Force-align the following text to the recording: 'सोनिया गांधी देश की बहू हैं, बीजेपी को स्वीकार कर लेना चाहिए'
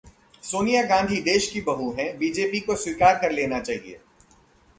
'सोनिया 0.43 0.81
गांधी 0.83 1.21
देश 1.21 1.49
की 1.51 1.61
बहू 1.61 1.91
हैं, 1.91 2.17
बीजेपी 2.17 2.59
को 2.59 2.75
स्वीकार 2.75 3.19
कर 3.21 3.31
लेना 3.31 3.59
चाहिए' 3.59 3.99